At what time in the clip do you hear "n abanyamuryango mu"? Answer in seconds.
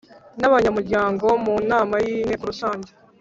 0.39-1.55